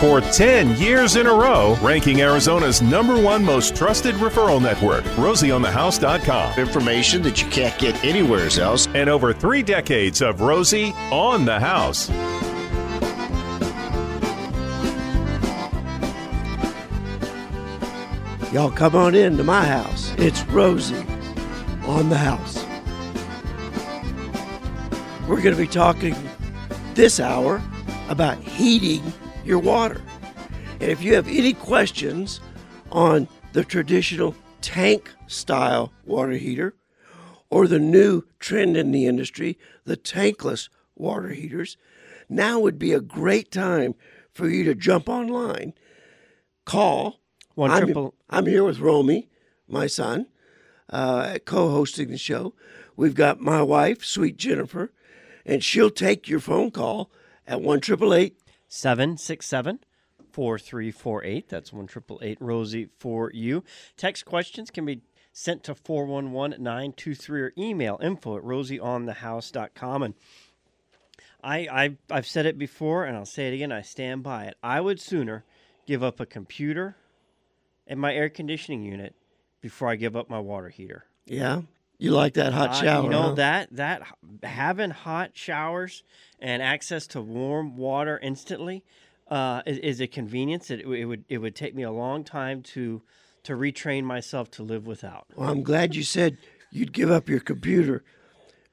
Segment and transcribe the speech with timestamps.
[0.00, 6.58] for 10 years in a row, ranking Arizona's number one most trusted referral network, RosieOnTheHouse.com.
[6.58, 8.86] Information that you can't get anywhere else.
[8.94, 12.08] And over three decades of Rosie on the House.
[18.52, 20.14] Y'all come on in to my house.
[20.16, 21.04] It's Rosie
[21.82, 22.64] on the house.
[25.28, 26.16] We're going to be talking
[26.94, 27.60] this hour
[28.08, 29.12] about heating
[29.48, 30.00] your water.
[30.80, 32.40] And if you have any questions
[32.92, 36.74] on the traditional tank style water heater
[37.50, 41.78] or the new trend in the industry, the tankless water heaters,
[42.28, 43.94] now would be a great time
[44.32, 45.72] for you to jump online,
[46.66, 47.20] call.
[47.54, 48.14] One I'm, triple.
[48.28, 49.30] I'm here with Romy,
[49.66, 50.26] my son,
[50.90, 52.54] uh, co-hosting the show.
[52.96, 54.92] We've got my wife, sweet Jennifer,
[55.46, 57.10] and she'll take your phone call
[57.46, 58.37] at one triple eight
[58.68, 59.80] 767
[60.30, 61.48] 4348.
[61.48, 63.64] That's 1888 Rosie for you.
[63.96, 65.02] Text questions can be
[65.32, 70.02] sent to 411 923 or email info at rosieonthehouse.com.
[70.02, 70.14] And
[71.42, 73.72] I, I, I've said it before and I'll say it again.
[73.72, 74.56] I stand by it.
[74.62, 75.44] I would sooner
[75.86, 76.96] give up a computer
[77.86, 79.14] and my air conditioning unit
[79.60, 81.04] before I give up my water heater.
[81.24, 81.62] Yeah,
[81.98, 83.02] you like that hot Uh, shower?
[83.04, 83.34] you know huh?
[83.34, 84.02] that that
[84.42, 86.02] having hot showers
[86.40, 88.84] and access to warm water instantly
[89.30, 90.70] uh, is, is a convenience.
[90.70, 93.02] It, it would it would take me a long time to
[93.44, 95.26] to retrain myself to live without.
[95.34, 96.38] Well, I'm glad you said
[96.70, 98.02] you'd give up your computer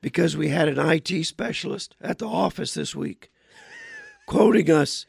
[0.01, 3.31] because we had an IT specialist at the office this week
[4.27, 5.05] quoting us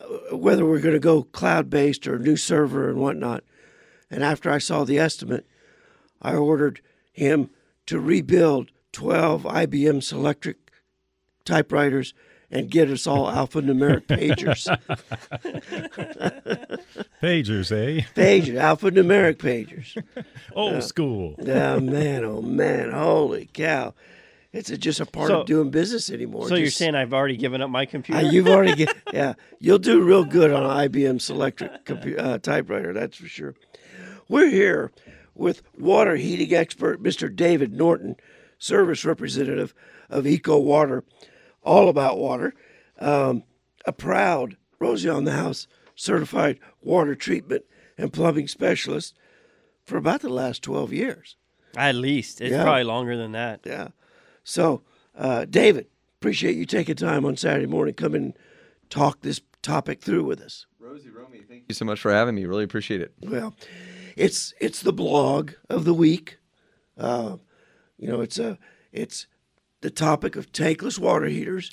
[0.00, 3.42] uh, whether we're going to go cloud based or new server and whatnot.
[4.10, 5.46] And after I saw the estimate,
[6.22, 6.80] I ordered
[7.16, 7.50] him
[7.86, 10.56] to rebuild 12 IBM Selectric
[11.44, 12.14] typewriters
[12.50, 14.66] and get us all alphanumeric pagers.
[17.22, 18.04] Pagers, eh?
[18.14, 19.96] Pagers, alphanumeric pagers.
[20.54, 21.34] Old school.
[21.42, 23.94] Yeah, man, oh man, holy cow!
[24.52, 26.48] It's a, just a part So- of doing business anymore.
[26.48, 28.22] So you're saying I've already given up my uh, computer?
[28.22, 32.92] you've already get yeah, you'll do real good on an IBM Selectric compu- uh, typewriter,
[32.92, 33.54] that's for sure.
[34.28, 34.92] We're here
[35.36, 37.34] with water heating expert Mr.
[37.34, 38.16] David Norton,
[38.58, 39.74] service representative
[40.08, 41.04] of Eco Water,
[41.62, 42.54] all about water,
[42.98, 43.42] um,
[43.84, 47.64] a proud Rosie on the House certified water treatment
[47.98, 49.14] and plumbing specialist
[49.84, 51.36] for about the last 12 years.
[51.76, 52.62] At least it's Yeah.
[52.64, 53.60] probably longer than that.
[53.64, 53.88] Yeah.
[54.44, 54.82] So,
[55.14, 55.86] uh, David,
[56.20, 58.34] appreciate you taking time on Saturday morning, come and
[58.90, 60.66] talk this topic through with us.
[60.78, 62.44] Rosie, Romy, thank you so much for having me.
[62.44, 63.12] Really appreciate it.
[63.20, 63.54] Well,
[64.16, 66.38] it's it's the blog of the week.
[66.98, 67.36] Uh,
[67.98, 68.58] you know, it's a
[68.92, 69.26] it's
[69.82, 71.70] the topic of tankless water heaters.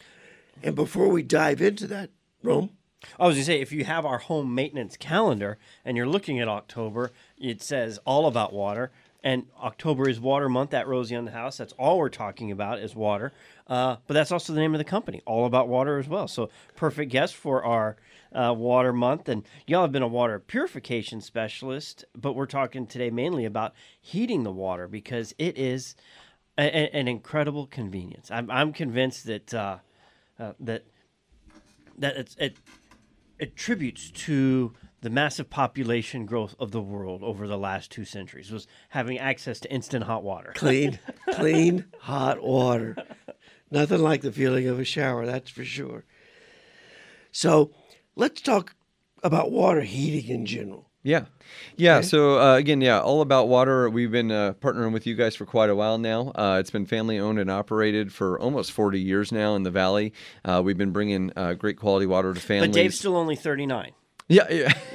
[0.61, 2.11] And before we dive into that,
[2.43, 2.71] Rome,
[3.19, 6.39] I was going to say, if you have our home maintenance calendar and you're looking
[6.39, 8.91] at October, it says all about water.
[9.25, 11.57] And October is Water Month at Rosie on the House.
[11.57, 13.31] That's all we're talking about is water.
[13.67, 16.27] Uh, but that's also the name of the company, all about water as well.
[16.27, 17.95] So perfect guest for our
[18.33, 19.29] uh, Water Month.
[19.29, 24.43] And y'all have been a water purification specialist, but we're talking today mainly about heating
[24.43, 25.95] the water because it is
[26.57, 28.29] a, a- an incredible convenience.
[28.31, 29.77] I'm, I'm convinced that uh,
[30.39, 30.83] uh, that
[31.97, 32.57] that it's, it
[33.39, 38.67] attributes to the massive population growth of the world over the last two centuries was
[38.89, 40.53] having access to instant hot water.
[40.55, 40.97] clean,
[41.33, 42.95] clean, hot water.
[43.69, 46.05] Nothing like the feeling of a shower, that's for sure.
[47.31, 47.71] So,
[48.15, 48.75] let's talk
[49.23, 50.89] about water heating in general.
[51.03, 51.25] Yeah.
[51.75, 51.99] Yeah.
[51.99, 53.89] So, uh, again, yeah, all about water.
[53.89, 56.31] We've been uh, partnering with you guys for quite a while now.
[56.33, 60.13] Uh, it's been family owned and operated for almost 40 years now in the Valley.
[60.45, 62.69] Uh, we've been bringing uh, great quality water to families.
[62.69, 63.91] But Dave's still only 39.
[64.29, 64.73] Yeah, yeah.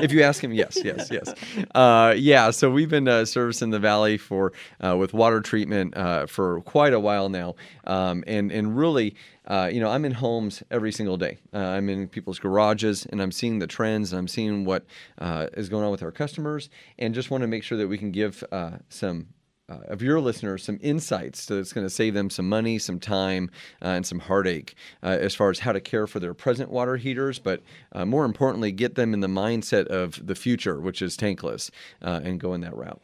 [0.00, 1.34] if you ask him, yes, yes, yes.
[1.74, 4.52] Uh, yeah, so we've been uh, servicing the valley for
[4.82, 7.56] uh, with water treatment uh, for quite a while now,
[7.86, 9.16] um, and and really,
[9.48, 11.38] uh, you know, I'm in homes every single day.
[11.52, 14.86] Uh, I'm in people's garages, and I'm seeing the trends, and I'm seeing what
[15.20, 18.12] is going on with our customers, and just want to make sure that we can
[18.12, 18.44] give
[18.88, 19.26] some
[19.72, 23.50] uh, of your listeners some insights that's going to save them some money, some time,
[23.82, 26.96] uh, and some heartache uh, as far as how to care for their present water
[26.96, 31.16] heaters, but uh, more importantly, get them in the mindset of the future, which is
[31.16, 31.70] tankless,
[32.02, 33.00] uh, and go in that route.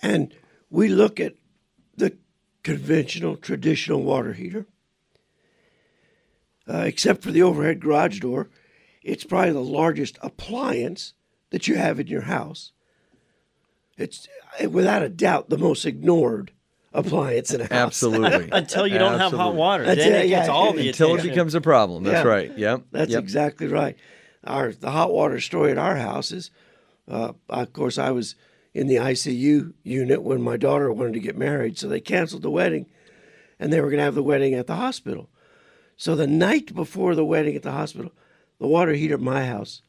[0.00, 0.34] And
[0.70, 1.34] we look at
[1.96, 2.16] the
[2.62, 4.66] conventional, traditional water heater.
[6.68, 8.48] Uh, except for the overhead garage door,
[9.02, 11.12] it's probably the largest appliance
[11.50, 12.70] that you have in your house.
[13.96, 14.28] It's
[14.62, 16.52] uh, without a doubt the most ignored
[16.94, 17.72] appliance in a house.
[17.72, 18.48] Absolutely.
[18.52, 21.14] Until you don't have hot water, That's then it, it gets yeah, all the Until
[21.16, 22.04] it becomes a problem.
[22.04, 22.30] That's Yeah.
[22.30, 22.58] right.
[22.58, 22.82] Yep.
[22.90, 23.22] That's yep.
[23.22, 23.96] exactly right.
[24.44, 26.50] Our the hot water story at our house is,
[27.08, 28.34] uh, of course, I was
[28.74, 32.50] in the ICU unit when my daughter wanted to get married, so they canceled the
[32.50, 32.86] wedding,
[33.60, 35.28] and they were going to have the wedding at the hospital.
[35.96, 38.12] So the night before the wedding at the hospital,
[38.58, 39.82] the water heater at my house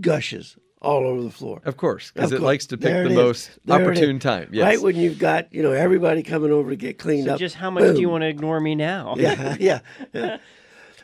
[0.00, 1.62] gushes all over the floor.
[1.64, 2.44] Of course, because it course.
[2.46, 4.50] likes to pick There the most There opportune time.
[4.52, 4.64] Yes.
[4.64, 7.38] Right when you've got you know everybody coming over to get cleaned So up.
[7.38, 9.14] just how much do you want to ignore me now?
[9.16, 9.80] yeah, yeah,
[10.12, 10.36] yeah.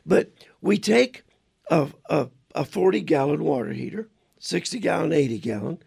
[0.04, 1.22] But we take
[1.70, 4.08] a, a, a 40 gallon water heater,
[4.38, 5.78] 60 gallon, 80 gallon,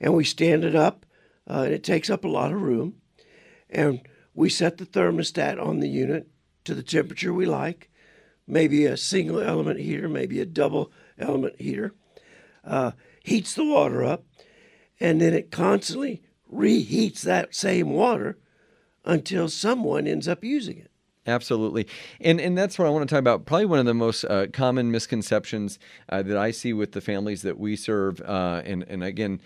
[0.00, 1.06] and we stand it up,
[1.48, 2.94] uh, and it takes up a lot of room.
[3.70, 4.00] And
[4.34, 6.28] we set the thermostat on the unit
[6.64, 7.90] to the temperature we like,
[8.46, 11.92] maybe a single element heater, maybe a double element heater,
[12.64, 12.92] uh,
[13.22, 14.24] heats the water up,
[15.00, 16.22] and then it constantly
[16.52, 18.38] reheats that same water
[19.04, 20.90] until someone ends up using it.
[21.24, 21.86] Absolutely,
[22.20, 23.46] and and that's what I want to talk about.
[23.46, 25.78] Probably one of the most uh, common misconceptions
[26.08, 29.40] uh, that I see with the families that we serve, uh, and and again,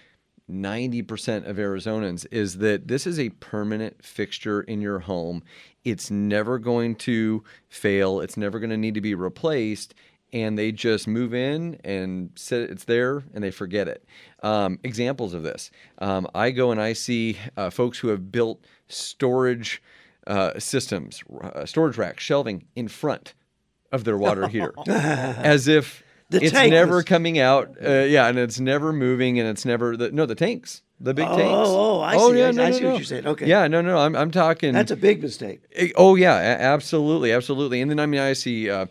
[0.49, 5.43] ninety percent of Arizonans is that this is a permanent fixture in your home.
[5.85, 8.21] It's never going to fail.
[8.21, 9.95] It's never going to need to be replaced.
[10.37, 12.69] And they just move in and sit.
[12.71, 14.05] It's there, and they forget it.
[14.43, 18.63] Um, examples of this: um, I go and I see uh, folks who have built
[18.89, 19.83] storage
[20.27, 23.33] uh, systems, uh, storage racks, shelving in front
[23.93, 27.77] of their water heater, as if The it's never was- coming out.
[27.83, 31.25] Uh, yeah, and it's never moving, and it's never the no the tanks, the big
[31.29, 31.53] Oh, tanks.
[31.71, 33.27] oh, oh, I see, I see- I see what you're saying.
[33.29, 33.47] Okay.
[33.47, 34.73] Yeah, no, no, I'm I'm talking.
[34.75, 35.61] That's a big mistake.
[35.75, 37.81] Eh, Oh yeah, absolutely, absolutely.
[37.81, 38.87] And then I mean, I see uh,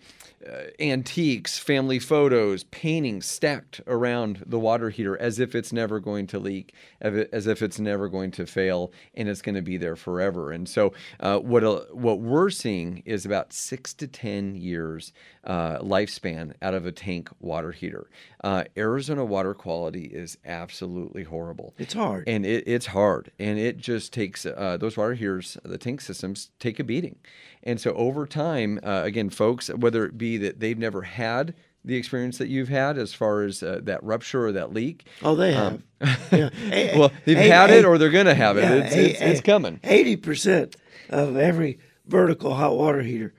[0.47, 6.27] uh, antiques, family photos, paintings stacked around the water heater as if it's never going
[6.27, 9.95] to leak, as if- it's never going to fail, and it's going to be there
[9.95, 10.51] forever.
[10.51, 15.79] And so, uh, what uh, what we're seeing is about six to ten years uh,
[15.79, 18.09] lifespan out of a tank water heater.
[18.43, 21.73] Uh, Arizona water quality is absolutely horrible.
[21.77, 22.27] It's hard.
[22.27, 26.51] And it, it's hard, and it just takes uh, those water heaters, the tank systems,
[26.59, 27.17] take a beating.
[27.65, 31.95] And so over time, uh, again, folks, whether it be that they've never had the
[31.95, 35.53] experience that you've had as far as uh, that rupture or that leak, Oh, they
[35.53, 35.81] have.
[36.31, 36.49] yeah.
[36.71, 38.63] Eh, well, they've had it or they're going to have it.
[38.63, 39.79] yeah, it's, it's, it's coming.
[39.83, 40.75] Eighty percent
[41.09, 41.77] of every
[42.07, 43.33] vertical hot water heater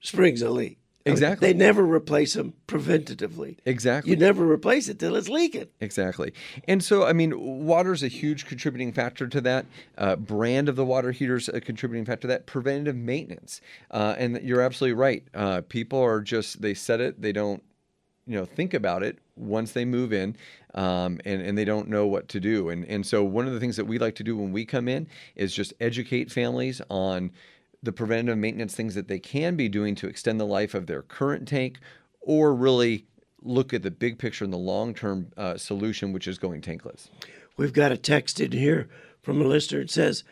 [0.00, 0.79] springs a leak.
[1.06, 1.52] Exactly.
[1.52, 3.56] They never replace them preventatively.
[3.64, 4.10] Exactly.
[4.10, 5.68] You never replace it till it's leaking.
[5.80, 6.32] Exactly.
[6.68, 9.66] And so, I mean, water is a huge contributing factor to that.
[9.96, 12.46] Uh, brand of the water heaters a contributing factor to that.
[12.46, 13.60] Preventative maintenance.
[13.90, 15.24] Uh, and you're absolutely right.
[15.34, 17.62] Uh, people are just, they set it, they don't,
[18.26, 20.36] you know, think about it once they move in.
[20.74, 22.68] Um, and, and they don't know what to do.
[22.68, 24.86] And, and so, one of the things that we like to do when we come
[24.86, 27.32] in is just educate families on
[27.82, 31.02] the preventative maintenance things that they can be doing to extend the life of their
[31.02, 31.78] current tank
[32.20, 33.06] or really
[33.42, 37.08] look at the big picture and the long term uh, solution, which is going tankless.
[37.56, 38.88] We've got a text in here
[39.22, 39.80] from a listener.
[39.80, 40.24] It says,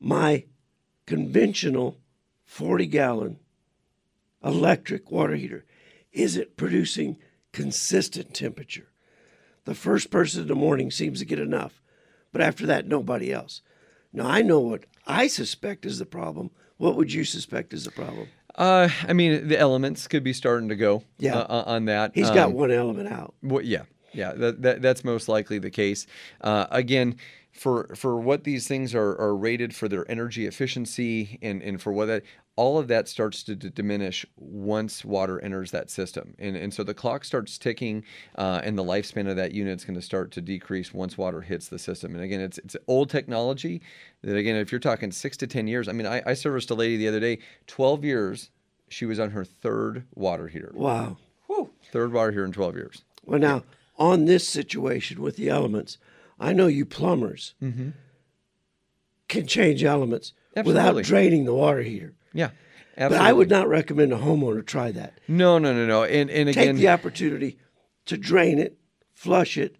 [0.00, 0.44] My
[1.06, 1.98] conventional
[2.44, 3.38] 40 gallon
[4.44, 5.64] electric water heater
[6.12, 7.16] isn't producing
[7.52, 8.88] consistent temperature.
[9.64, 11.80] The first person in the morning seems to get enough,
[12.32, 13.62] but after that, nobody else.
[14.12, 16.50] Now, I know what I suspect is the problem.
[16.78, 18.28] What would you suspect is the problem?
[18.54, 21.38] Uh, I mean, the elements could be starting to go Yeah.
[21.38, 22.12] uh, on that.
[22.14, 23.34] He's got Um, one element out.
[23.42, 26.06] Well, yeah, yeah, that, that that's most likely the case.
[26.40, 27.16] Uh, again,
[27.52, 31.92] for for what these things are, are rated for their energy efficiency and, and for
[31.92, 32.22] what that
[32.56, 36.82] all of that starts to d- diminish once water enters that system, and and so
[36.82, 38.02] the clock starts ticking,
[38.36, 41.42] uh, and the lifespan of that unit is going to start to decrease once water
[41.42, 42.14] hits the system.
[42.14, 43.82] And again, it's it's old technology
[44.22, 46.74] that again, if you're talking six to ten years, I mean, I, I serviced a
[46.74, 48.50] lady the other day, twelve years.
[48.88, 50.70] She was on her third water heater.
[50.72, 51.16] Wow.
[51.92, 53.02] Third water heater in 12 years.
[53.24, 53.62] Well, now,
[53.98, 55.98] on this situation with the elements,
[56.38, 57.54] I know you plumbers
[59.28, 60.82] can change elements Absolutely.
[60.82, 62.14] without draining the water heater.
[62.36, 62.50] Yeah.
[62.96, 65.18] But I would not recommend a homeowner try that.
[65.28, 66.04] No, no, no, no.
[66.04, 67.58] And and again, Take again, the opportunity
[68.06, 68.78] to drain it,
[69.12, 69.76] flush it,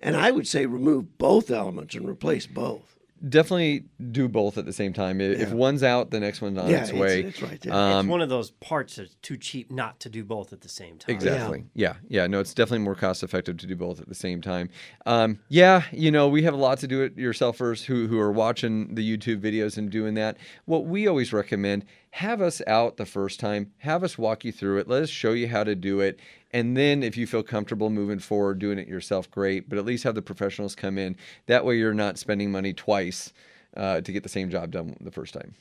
[0.00, 2.82] and I would say remove both elements and replace both.
[3.28, 5.20] definitely do both at the same time.
[5.20, 5.54] If if Yeah.
[5.54, 7.20] one's out, the next one's on Yeah, its it's- way.
[7.24, 7.74] it's right there.
[7.74, 10.70] Um, it's one of those parts that's too cheap not to do both at the
[10.70, 11.14] same time.
[11.16, 11.64] Exactly.
[11.74, 11.96] Yeah.
[12.08, 12.26] yeah.
[12.26, 14.70] No, it's definitely more cost effective to do both at the same time.
[15.04, 15.82] Um, yeah.
[15.92, 19.04] You know, we have a lot to do it yourselfers who, who are watching the
[19.06, 20.38] YouTube videos and doing that.
[20.64, 24.78] What we always recommend, have us out the first time, have us walk you through
[24.78, 24.88] it.
[24.88, 26.18] Let us show you how to do it.
[26.52, 29.68] And then if you feel comfortable moving forward, doing it yourself, great.
[29.68, 31.16] But at least have the professionals come in.
[31.46, 33.32] That way you're not spending money twice.
[33.76, 35.54] uh, to get the same job done the first time.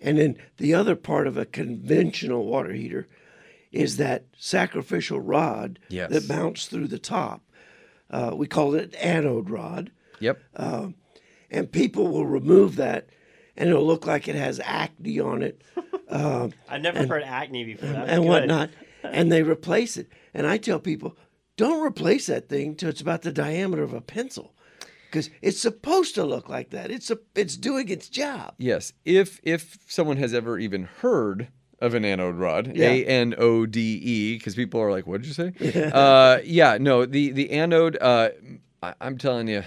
[0.00, 3.08] And then the other part of a conventional water heater
[3.72, 6.12] is that sacrificial rod Yes.
[6.12, 7.42] that mounts through the top.
[8.08, 9.90] Uh, we call it anode rod.
[10.20, 10.40] Yep.
[11.50, 13.08] And people will remove that
[13.56, 15.62] and it'll look like it has acne on it
[16.10, 17.88] I've never heard acne before.
[17.90, 18.28] That's and good.
[18.28, 18.70] whatnot.
[19.04, 20.08] And they replace it.
[20.34, 21.16] And I tell people,
[21.56, 24.52] don't replace that thing till it's about the diameter of a pencil.
[25.08, 26.90] Because it's supposed to look like that.
[26.90, 28.54] It's a, it's doing its job.
[28.58, 31.48] Yes, if if someone has ever even heard
[31.78, 32.88] of an anode rod, Yeah.
[32.90, 36.78] A N O D E, because people are like, "What did you say?" uh, yeah,
[36.80, 37.96] no, the the anode.
[38.00, 38.30] Uh,
[38.82, 39.62] I, I'm telling you,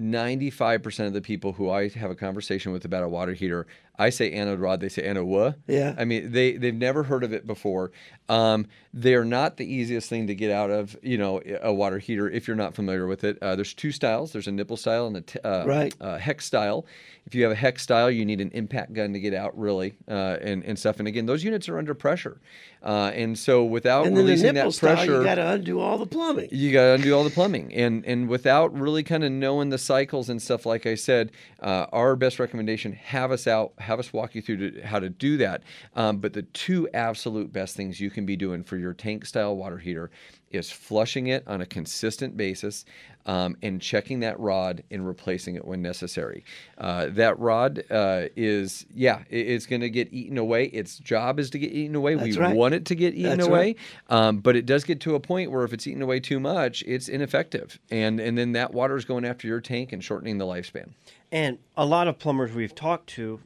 [0.00, 3.66] 95% of the people who I have a conversation with about a water heater,
[3.98, 5.58] I say anode rod, they say anode what?
[5.66, 5.94] Yeah.
[5.98, 7.92] I mean, they they've never heard of it before.
[8.28, 12.30] Um, they're not the easiest thing to get out of, you know, a water heater
[12.30, 13.38] if you're not familiar with it.
[13.42, 14.32] Uh, there's two styles.
[14.32, 15.94] There's a nipple style and a t- uh, Right.
[16.00, 16.86] uh, hex style.
[17.26, 19.94] If you have a hex style, you need an impact gun to get out, really,
[20.08, 20.98] uh, and and stuff.
[20.98, 22.40] And again, those units are under pressure,
[22.82, 25.80] uh, and so without And the releasing nipple that style, pressure, you got to undo
[25.80, 26.48] all the plumbing.
[26.50, 29.78] you got to undo all the plumbing, and and without really kind of knowing the
[29.78, 30.64] cycles and stuff.
[30.66, 34.70] Like I said, uh, our best recommendation: have us out, have us walk you through
[34.72, 35.62] to how to do that.
[35.94, 39.56] Um, but the two absolute best things you can be doing for your tank style
[39.56, 40.10] water heater
[40.50, 42.84] is flushing it on a consistent basis
[43.24, 46.42] um, and checking that rod and replacing it when necessary.
[46.76, 50.64] Uh, that rod uh, is, yeah, it- it's going to get eaten away.
[50.64, 52.16] Its job is to get eaten away.
[52.16, 52.56] That's we right.
[52.56, 53.76] want it to get eaten That's away,
[54.10, 54.28] right.
[54.28, 56.82] um, but it does get to a point where if it's eaten away too much,
[56.86, 60.46] it's ineffective, and and then that water is going after your tank and shortening the
[60.46, 60.90] lifespan.
[61.32, 63.40] And a lot of plumbers we've talked to,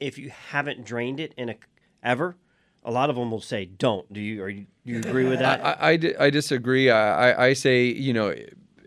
[0.00, 1.56] if you haven't drained it in a
[2.02, 2.36] ever,
[2.84, 4.12] a lot of them will say don't.
[4.12, 4.42] Do you?
[4.42, 4.66] Are you?
[4.84, 5.64] Do you agree with that?
[5.64, 6.90] I, I, I disagree.
[6.90, 8.34] I, I, I say, you know,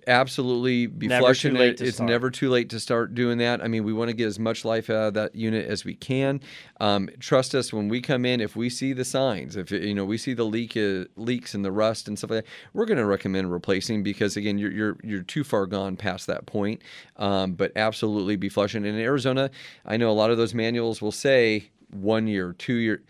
[0.08, 1.88] absolutely be Never flushing too late it.
[1.88, 2.10] It's start.
[2.10, 3.64] never too late to start doing that.
[3.64, 5.96] I mean, we want to get as much life out of that unit as we
[5.96, 6.42] can.
[6.80, 8.42] Um, trust us when we come in.
[8.42, 11.64] If we see the signs, if you know we see the leak uh, leaks and
[11.64, 14.98] the rust and stuff like that, we're going to recommend replacing because again, you're you're
[15.04, 16.82] you're too far gone past that point.
[17.18, 18.86] Um, but absolutely be flushing.
[18.86, 19.50] And in Arizona,
[19.86, 23.04] I know a lot of those manuals will say one year, two year.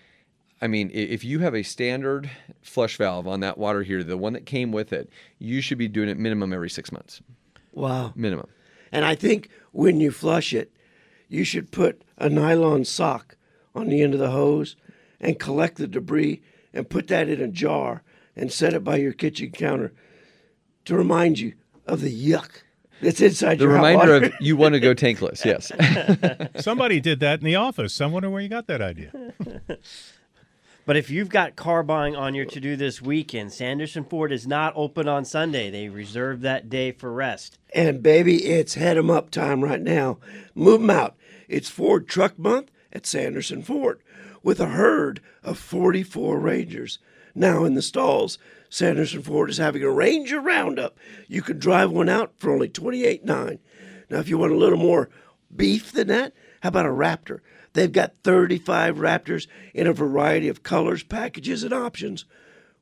[0.66, 2.28] I mean, if you have a standard
[2.64, 5.88] flush valve on that water heater, the one that came with it, you should be
[5.88, 7.22] doing it minimum every six months.
[7.72, 8.14] Wow.
[8.16, 8.48] Minimum.
[8.92, 10.72] And I think when you flush it,
[11.30, 13.38] you should put a nylon sock
[13.76, 14.76] on the end of the hose
[15.22, 16.42] and collect the debris
[16.74, 18.02] and put that in a jar
[18.36, 19.94] and set it by your kitchen counter
[20.86, 21.54] to remind you
[21.86, 22.50] of the yuck
[23.04, 24.26] that's inside The your hot reminder water.
[24.26, 25.46] of you want to go tankless.
[25.46, 25.72] Yes.
[26.64, 28.02] Somebody did that in the office.
[28.02, 29.12] I wonder where you got that idea.
[30.86, 34.46] But if you've got car buying on your to do this weekend, Sanderson Ford is
[34.46, 35.72] not open on Sunday.
[35.72, 37.58] They reserve that day for rest.
[37.74, 40.20] And baby, it's head 'em up time right now.
[40.54, 41.16] Move 'em out.
[41.48, 44.00] It's Ford Truck Month at Sanderson Ford
[44.44, 47.00] with a herd of 44 Rangers.
[47.34, 48.38] Now in the stalls,
[48.70, 50.98] Sanderson Ford is having a Ranger Roundup.
[51.28, 53.58] You can drive one out for only $28.9.
[54.10, 55.10] Now, if you want a little more
[55.54, 57.40] beef than that, how about a Raptor?
[57.76, 62.24] They've got 35 Raptors in a variety of colors, packages, and options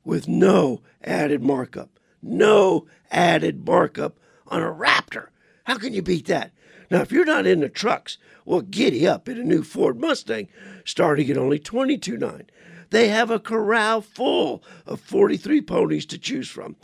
[0.04, 1.98] with no added markup.
[2.22, 5.26] No added markup on a Raptor.
[5.64, 6.52] How can you beat that?
[6.92, 10.46] Now, if you're not into trucks, well, giddy up in a new Ford Mustang
[10.84, 12.42] starting at only $22.9.
[12.90, 16.76] They have a corral full of 43 ponies to choose from.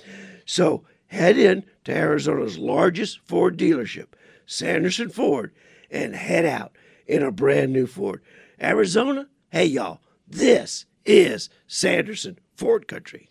[0.45, 4.09] So head in to Arizona's largest Ford dealership,
[4.47, 5.53] Sanderson Ford,
[5.93, 6.73] and head out
[7.11, 8.23] in a brand new Ford.
[8.63, 13.29] Arizona, hey y'all, this is Sanderson Ford Country.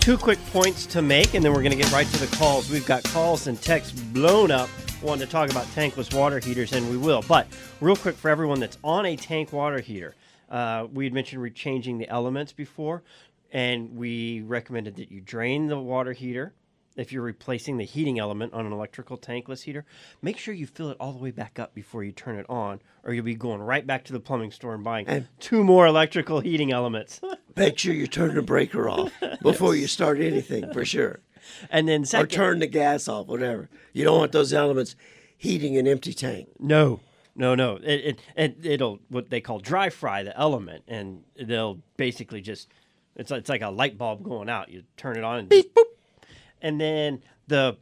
[0.00, 2.70] Two quick points to make, and then we're going to get right to the calls.
[2.70, 4.70] We've got calls and texts blown up
[5.02, 7.22] wanting to talk about tankless water heaters, and we will.
[7.28, 7.46] But
[7.82, 10.14] real quick for everyone that's on a tank water heater,
[10.50, 13.02] uh, we had mentioned changing the elements before,
[13.52, 16.54] and we recommended that you drain the water heater.
[16.96, 19.84] If you're replacing the heating element on an electrical tankless heater,
[20.20, 22.80] make sure you fill it all the way back up before you turn it on,
[23.04, 25.86] or you'll be going right back to the plumbing store and buying And- two more
[25.86, 27.20] electrical heating elements.
[27.56, 31.20] Make sure you turn the breaker off before you start anything, for sure.
[31.70, 33.70] and then Or second, turn the gas off, whatever.
[33.92, 34.96] You don't want those elements
[35.36, 36.48] heating an empty tank.
[36.58, 37.00] No,
[37.34, 37.76] no, no.
[37.76, 42.68] It, it, it it'll what they call dry fry the element, and they'll basically just
[43.16, 44.70] it's it's like a light bulb going out.
[44.70, 45.84] You turn it on and beep boop,
[46.62, 47.76] and then the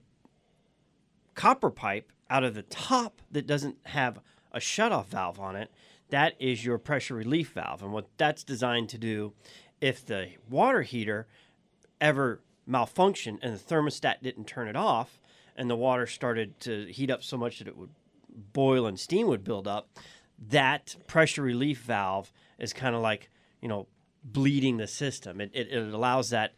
[1.35, 4.21] copper pipe out of the top that doesn't have
[4.53, 5.71] a shutoff valve on it.
[6.11, 9.35] That is your pressure relief valve, and what that's designed to do,
[9.81, 11.27] if the water heater
[12.01, 15.21] ever malfunctioned and the thermostat didn't turn it off,
[15.57, 17.91] and the water started to heat up so much that it would
[18.53, 19.89] boil and steam would build up,
[20.39, 23.29] that pressure relief valve is kind of like
[23.61, 23.87] you know
[24.25, 25.41] bleeding the system.
[25.41, 26.55] It, it, it allows that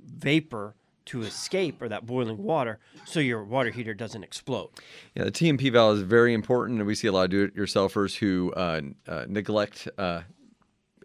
[0.00, 0.74] vapor
[1.06, 4.70] to escape or that boiling water so your water heater doesn't explode.
[5.14, 8.52] Yeah, the T&P valve is very important, and we see a lot of do-it-yourselfers who
[8.56, 10.22] uh, uh, neglect uh,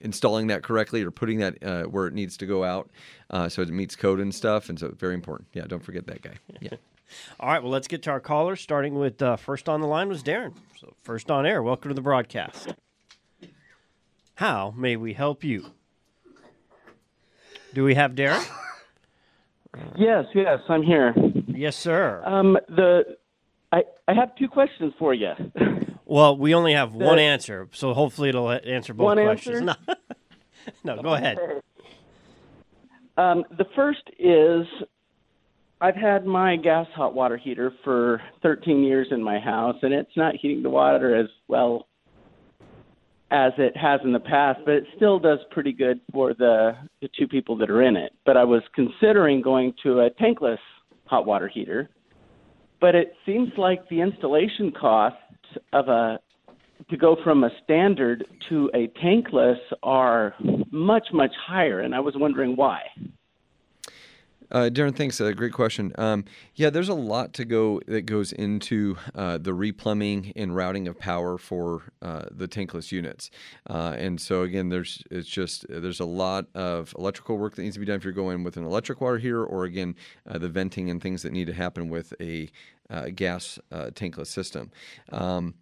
[0.02, 2.90] installing that correctly or putting that uh, where it needs to go out,
[3.30, 4.70] uh, so it meets code and stuff.
[4.70, 5.50] And so, it's very important.
[5.54, 6.36] Yeah, don't forget that guy.
[6.60, 6.78] Yeah.
[7.42, 8.62] All right, well, let's get to our callers.
[8.62, 10.54] Starting with uh, first on the line was Darren.
[10.80, 12.74] So, first on air, welcome to the broadcast.
[14.36, 15.74] How may we help you?
[17.74, 18.46] Do we have Darren?
[19.98, 21.14] Yes, yes, I'm here.
[21.48, 22.22] Yes, sir.
[22.26, 23.18] Um, the
[23.72, 25.32] I I have two questions for you.
[26.12, 29.62] Well, we only have one answer, so hopefully it'll answer both One questions.
[29.62, 29.78] answer?
[30.84, 31.38] No, no go ahead.
[33.18, 34.68] Um, the first is
[35.80, 40.16] I've had my gas hot water heater for 13 years in my house, and it's
[40.18, 41.88] not heating the water as well
[43.32, 47.10] as it has in the past, but it still does pretty good for the, the
[47.18, 48.12] two people that are in it.
[48.26, 50.58] But I was considering going to a tankless
[51.06, 51.90] hot water heater,
[52.82, 55.18] but it seems like the installation costs
[55.74, 56.20] of a
[56.90, 60.34] to go from a standard to a tankless are
[60.72, 62.82] much much higher, and I was wondering why.
[64.52, 65.22] Uh, Darren, thanks.
[65.22, 65.94] Uh, great question.
[65.98, 70.90] Um, yeah, there's a lot to go that goes into uh, the replumbing and routing
[70.90, 73.32] of power for uh, the tankless units,
[73.70, 77.76] uh, and so again, there's it's just there's a lot of electrical work that needs
[77.76, 79.96] to be done if you're going with an electric water heater, or again,
[80.30, 82.50] uh, the venting and things that need to happen with a
[82.90, 84.70] uh, gas tankless system.
[85.14, 85.54] Um,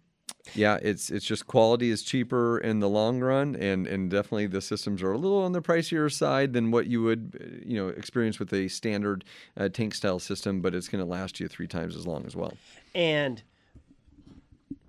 [0.54, 4.60] yeah, it's it's just quality is cheaper in the long run, and and definitely the
[4.60, 7.88] systems are a little on the pricier side than what you would uh, you know
[7.88, 9.24] experience with a standard
[9.56, 12.34] uh, tank style system, but it's going to last you three times as long as
[12.34, 12.54] well.
[12.94, 13.42] And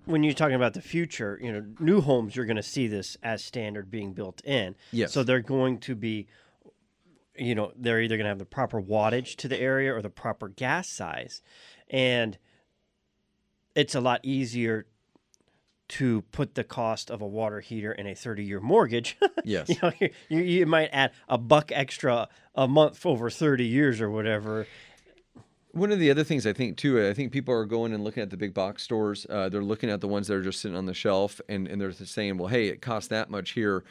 [0.04, 3.16] when you're talking about the future, you know, new homes, you're going to see this
[3.22, 4.74] as standard being built in.
[4.90, 5.12] Yes.
[5.12, 6.26] So they're going to be,
[7.36, 10.10] you know, they're either going to have the proper wattage to the area or the
[10.10, 11.40] proper gas size.
[11.88, 12.36] And
[13.74, 14.86] it's a lot easier
[15.92, 19.18] to put the cost of a water heater in a 30 year mortgage.
[19.44, 19.68] Yes.
[19.70, 19.92] you, know,
[20.28, 24.68] you, you might add a buck extra a month over 30 years or whatever.
[25.72, 28.22] One of the other things I think too, I think people are going and looking
[28.22, 29.26] at the big box stores.
[29.28, 31.80] Uh, they're looking at the ones that are just sitting on the shelf, and, and
[31.80, 33.82] they're saying, "Well, hey, it costs that much here.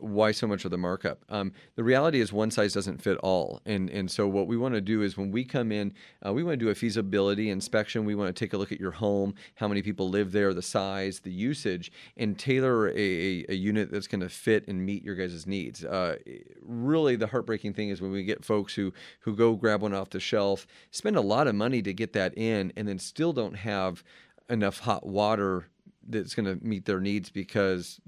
[0.00, 3.60] Why so much of the markup?" Um, the reality is, one size doesn't fit all,
[3.64, 6.42] and and so what we want to do is when we come in, uh, we
[6.42, 8.04] want to do a feasibility inspection.
[8.04, 10.62] We want to take a look at your home, how many people live there, the
[10.62, 15.04] size, the usage, and tailor a, a, a unit that's going to fit and meet
[15.04, 15.84] your guys' needs.
[15.84, 16.16] Uh,
[16.62, 20.10] really, the heartbreaking thing is when we get folks who who go grab one off
[20.10, 23.56] the shelf, spend a lot of money to get that in, and then still don't
[23.56, 24.02] have
[24.48, 25.68] enough hot water
[26.08, 28.00] that's going to meet their needs because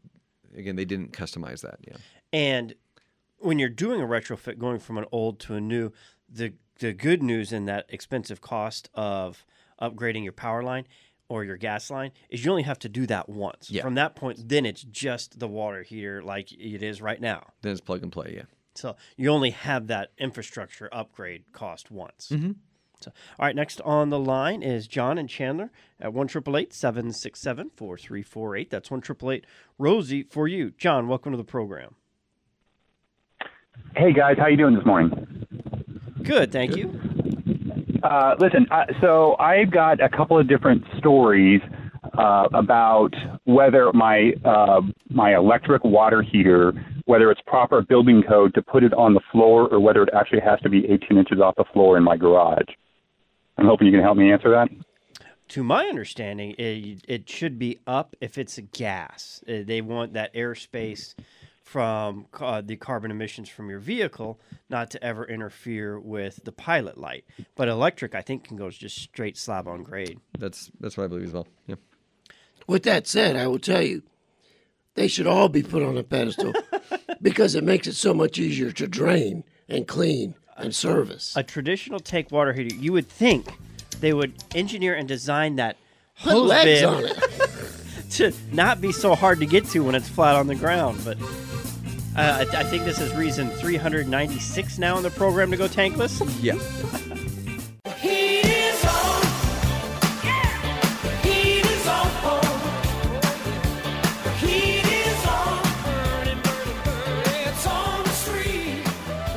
[0.56, 1.96] again they didn't customize that yeah
[2.32, 2.74] And
[3.38, 5.92] when you're doing a retrofit, going from an old to a new,
[6.28, 9.44] the the good news in that expensive cost of
[9.80, 10.86] upgrading your power line
[11.28, 13.70] or your gas line is you only have to do that once.
[13.70, 13.82] Yeah.
[13.82, 17.46] From that point, then it's just the water heater like it is right now.
[17.62, 22.28] then it's plug and play yeah So you only have that infrastructure upgrade cost once.
[22.32, 22.52] Mm-hmm.
[23.00, 28.70] So, all right, next on the line is John and Chandler at 1 767 4348.
[28.70, 29.02] That's 1
[29.78, 30.72] Rosie for you.
[30.76, 31.94] John, welcome to the program.
[33.96, 35.46] Hey guys, how you doing this morning?
[36.22, 37.00] Good, thank you.
[38.02, 41.60] Uh, listen, uh, so I've got a couple of different stories
[42.18, 43.10] uh, about
[43.44, 46.72] whether my uh, my electric water heater,
[47.06, 50.40] whether it's proper building code to put it on the floor, or whether it actually
[50.40, 52.68] has to be 18 inches off the floor in my garage.
[53.60, 54.68] I'm hoping you can help me answer that.
[55.48, 59.42] To my understanding, it, it should be up if it's a gas.
[59.48, 61.14] Uh, They want that airspace
[61.62, 66.98] from uh, the carbon emissions from your vehicle not to ever interfere with the pilot
[66.98, 67.24] light.
[67.54, 70.18] But electric, I think, can go just straight slab on grade.
[70.38, 71.76] that's that's what i believe as well yeah
[72.66, 74.02] With that said, I will tell you,
[74.94, 76.52] they should all be put on a pedestal
[77.22, 81.34] because it makes it so much easier to drain and clean and service.
[81.36, 83.52] A traditional tank water heater, you would think
[84.00, 85.76] they would engineer and design that
[86.22, 87.50] Put hose legs bib on it.
[88.10, 91.00] to not be so hard to get to when it's flat on the ground.
[91.04, 91.18] But
[92.16, 96.20] uh, I, I think this is reason 396 now in the program to go tankless.
[96.42, 96.58] yeah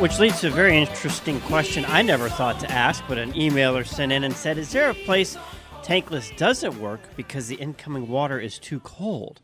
[0.03, 3.87] Which leads to a very interesting question I never thought to ask, but an emailer
[3.87, 5.37] sent in and said, Is there a place
[5.81, 9.39] tankless doesn't work because the incoming water is too cold?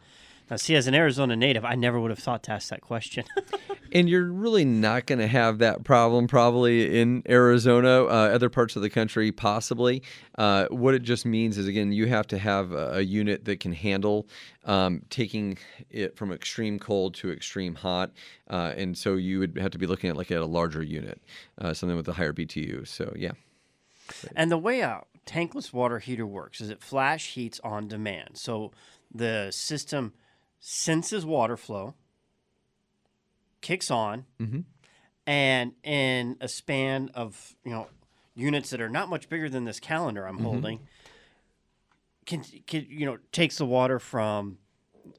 [0.52, 3.24] Now, see, as an Arizona native, I never would have thought to ask that question.
[3.92, 8.76] And you're really not going to have that problem probably in Arizona, uh, other parts
[8.76, 10.04] of the country, possibly.
[10.38, 13.60] Uh, what it just means is, again, you have to have a, a unit that
[13.60, 14.28] can handle
[14.66, 15.58] um, taking
[15.90, 18.12] it from extreme cold to extreme hot.
[18.50, 21.22] Uh, and so you would have to be looking at like at a larger unit,
[21.60, 22.88] uh, something with a higher BTU.
[22.88, 23.32] So, yeah.
[24.36, 28.32] And the way a tankless water heater works is it flash heats on demand.
[28.34, 28.72] So
[29.14, 30.14] the system
[30.60, 31.96] senses water flow,
[33.62, 34.64] kicks on, Mhm.
[35.28, 37.88] and in a span of you know
[38.36, 40.80] units that are not much bigger than this calendar I'm holding,
[42.26, 44.58] can, can you know takes the water from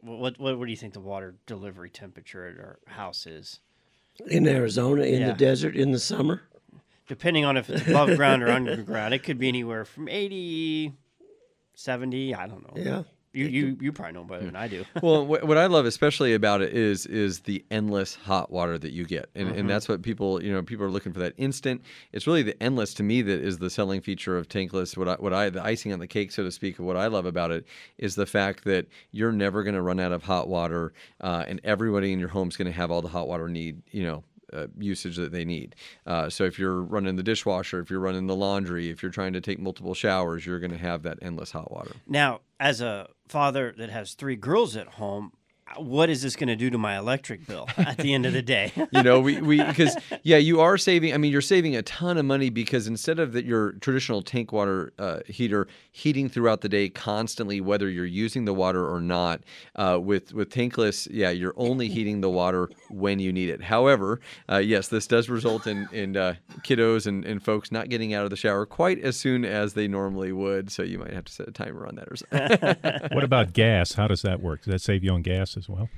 [0.00, 3.60] what, what what do you think the water delivery temperature at our house is?
[4.26, 5.28] In Arizona, in Yeah.
[5.32, 6.42] the desert, in the summer.
[7.08, 10.92] depending on if it's above ground or underground, it could be anywhere from 80,
[11.74, 12.80] 70, I don't know.
[12.80, 13.02] Yeah.
[13.32, 14.84] You you you probably know better than I do.
[15.02, 18.90] well, what, what I love especially about it is is the endless hot water that
[18.92, 19.58] you get, and, Mhm.
[19.58, 21.80] and that's what people you know people are looking for that instant.
[22.12, 24.96] It's really the endless to me that is the selling feature of tankless.
[24.96, 27.06] What I what I the icing on the cake, so to speak, of what I
[27.06, 27.66] love about it
[27.98, 31.60] is the fact that you're never going to run out of hot water, uh, and
[31.62, 33.80] everybody in your home is going to have all the hot water need.
[33.92, 34.24] You know.
[34.52, 35.76] Uh, usage that they need.
[36.06, 39.32] Uh, so if you're running the dishwasher, if you're running the laundry, if you're trying
[39.32, 41.92] to take multiple showers, you're going to have that endless hot water.
[42.06, 45.32] now, as a father that has three girls at home,
[45.76, 48.42] what is this going to do to my electric bill at the end of the
[48.42, 48.72] day?
[48.92, 52.18] you know we we because yeah you are saving i mean you're saving a ton
[52.18, 56.68] of money because instead of that your traditional tank water uh, heater heating throughout the
[56.68, 59.42] day constantly whether you're using the water or not
[59.76, 64.20] uh, with with tankless yeah you're only heating the water when you need it however
[64.50, 68.24] uh, yes this does result in in uh, kiddos and, and folks not getting out
[68.24, 71.32] of the shower quite as soon as they normally would so you might have to
[71.32, 73.92] set a timer on that or something what about gas?
[73.94, 74.62] How does that work?
[74.62, 75.88] Does that save you on gas as well?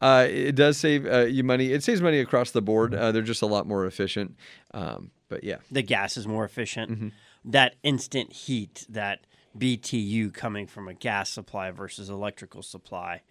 [0.00, 1.72] Uh, it does save uh, you money.
[1.72, 2.94] It saves money across the board.
[2.94, 4.36] Uh, they're just a lot more efficient.
[4.74, 6.90] Um, but yeah, the gas is more efficient.
[6.90, 7.08] Mm-hmm.
[7.46, 13.22] That instant heat, that BTU coming from a gas supply versus electrical supply,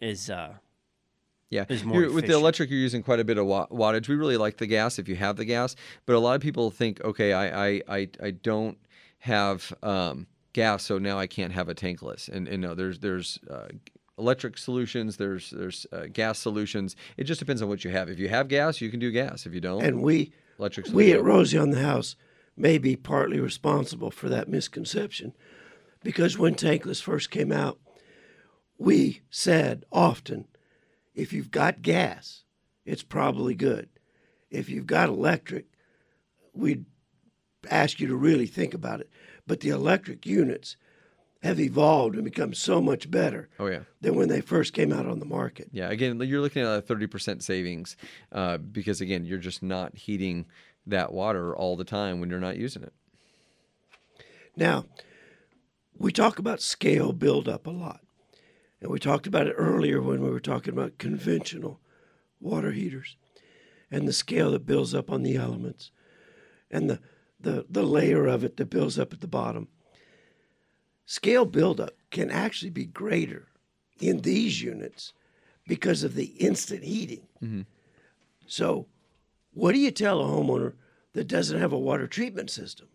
[0.00, 0.54] is uh,
[1.48, 1.64] yeah.
[1.68, 4.08] is more with the electric, you're using quite a bit of wa- wattage.
[4.08, 6.70] We really like the gas if you have the gas, but a lot of people
[6.70, 8.78] think, okay, I I I, I don't
[9.20, 12.28] have um, gas, so now I can't have a tankless.
[12.28, 13.68] And, and no, there's there's uh,
[14.18, 15.16] electric solutions.
[15.16, 16.96] There's there's uh, gas solutions.
[17.16, 18.08] It just depends on what you have.
[18.08, 19.46] If you have gas, you can do gas.
[19.46, 20.86] If you don't, And we, electric.
[20.86, 21.24] we at solution.
[21.24, 22.16] Rosie on the House
[22.56, 25.32] may be partly responsible for that misconception
[26.02, 27.78] because when tankless first came out,
[28.78, 30.46] we said often,
[31.14, 32.42] if you've got gas,
[32.84, 33.88] it's probably good.
[34.50, 35.66] If you've got electric,
[36.52, 36.84] we'd
[37.70, 39.08] ask you to really think about it.
[39.46, 40.76] But the electric units
[41.42, 43.80] have evolved and become so much better Oh yeah.
[44.00, 45.68] than when they first came out on the market.
[45.72, 47.96] Yeah, again, you're looking at a 30% savings
[48.30, 50.46] uh, because, again, you're just not heating
[50.86, 52.92] that water all the time when you're not using it.
[54.56, 54.84] Now,
[55.96, 58.00] we talk about scale buildup a lot.
[58.80, 61.80] And we talked about it earlier when we were talking about conventional
[62.40, 63.16] water heaters
[63.90, 65.90] and the scale that builds up on the elements
[66.70, 67.00] and the,
[67.40, 69.68] the, the layer of it that builds up at the bottom.
[71.06, 73.48] Scale buildup can actually be greater
[74.00, 75.12] in these units
[75.66, 77.26] because of the instant heating.
[77.42, 77.66] Mhm.
[78.46, 78.86] So,
[79.52, 80.74] what do you tell a homeowner
[81.12, 82.88] that doesn't have a water treatment system?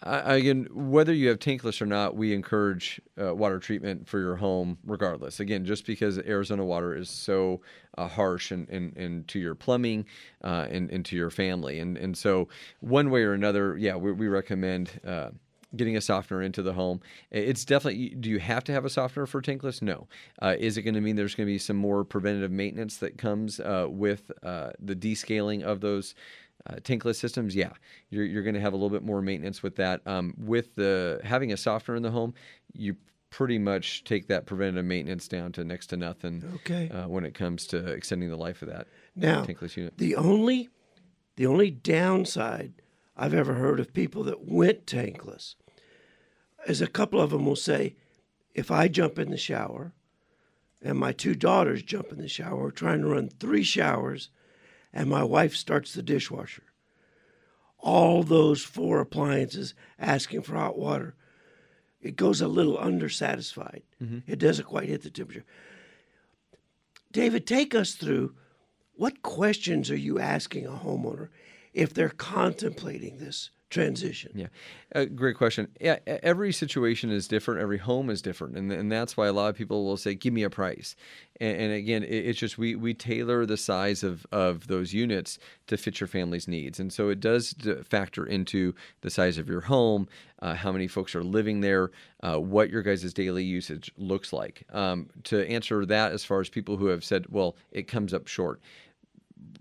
[0.00, 4.36] I, again, whether you have tankless or not, we encourage uh, water treatment for your
[4.36, 5.40] home regardless.
[5.40, 7.62] Again, just because Arizona water is so
[7.96, 10.06] uh, harsh and, and, and to your plumbing
[10.44, 11.80] uh, and, and to your family.
[11.80, 15.00] And, and so, one way or another, yeah, we, we recommend.
[15.76, 17.00] Getting a softener into the home.
[17.30, 18.10] It's definitely.
[18.10, 19.82] Do you have to have a softener for tankless?
[19.82, 20.08] No.
[20.40, 23.18] Uh, is it going to mean there's going to be some more preventative maintenance that
[23.18, 26.14] comes uh, with uh, the descaling of those
[26.66, 27.70] uh, tankless systems, yeah,
[28.10, 30.00] you're, you're going to have a little bit more maintenance with that.
[30.06, 32.34] Um, with the having a softener in the home,
[32.72, 32.96] you
[33.30, 36.42] pretty much take that preventative maintenance down to next to nothing.
[36.56, 36.88] Okay.
[36.90, 39.98] Uh, when it comes to extending the life of that Now, tankless unit.
[39.98, 40.68] the only
[41.36, 42.72] the only downside
[43.18, 45.56] I've ever heard of people that went tankless
[46.66, 47.96] is a couple of them will say,
[48.54, 49.92] if I jump in the shower
[50.80, 54.30] and my two daughters jump in the shower, we're trying to run three showers,
[54.92, 56.62] and my wife starts the dishwasher.
[57.80, 61.16] All those four appliances asking for hot water,
[62.00, 63.82] it goes a little undersatisfied.
[64.02, 64.18] Mm-hmm.
[64.30, 65.44] It doesn't quite hit the temperature.
[67.10, 68.34] David, take us through
[68.94, 71.28] what questions are you asking a homeowner
[71.78, 74.32] if they're contemplating this transition?
[74.34, 74.48] Yeah,
[74.94, 75.68] uh, great question.
[75.80, 77.60] Yeah, every situation is different.
[77.60, 80.32] Every home is different, and and that's why a lot of people will say, "Give
[80.32, 80.96] me a price."
[81.40, 85.38] And, and again, it, it's just we we tailor the size of of those units
[85.68, 87.54] to fit your family's needs, and so it does
[87.88, 90.08] factor into the size of your home,
[90.40, 91.90] uh, how many folks are living there,
[92.22, 94.64] uh, what your guys' daily usage looks like.
[94.72, 98.26] Um, to answer that, as far as people who have said, "Well, it comes up
[98.26, 98.60] short."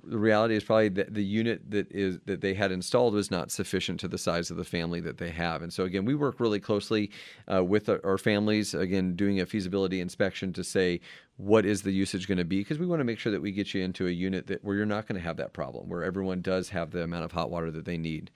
[0.07, 3.51] The reality is probably that the unit that is that they had installed was not
[3.51, 5.61] sufficient to the size of the family that they have.
[5.61, 7.11] And so again, we work really closely
[7.51, 8.73] uh, with our, our families.
[8.73, 11.01] Again, doing a feasibility inspection to say
[11.35, 13.51] what is the usage going to be because we want to make sure that we
[13.51, 16.03] get you into a unit that where you're not going to have that problem, where
[16.03, 18.31] everyone does have the amount of hot water that they need.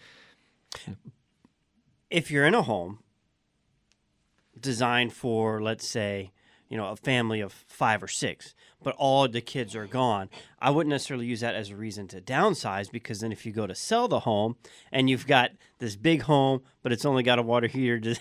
[2.09, 2.99] if you're in a home
[4.59, 6.31] designed for let's say
[6.71, 10.27] you know a family of five or six but all the kids are gone.
[10.59, 13.67] I wouldn't necessarily use that as a reason to downsize because then if you go
[13.67, 14.55] to sell the home
[14.91, 18.15] and you've got this big home but it's only got a water heater to